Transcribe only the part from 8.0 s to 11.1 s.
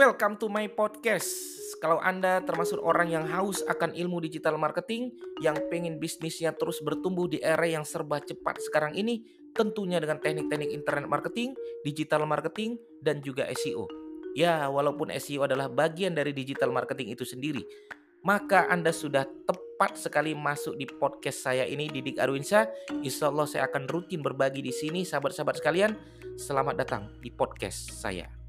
cepat sekarang ini, tentunya dengan teknik-teknik internet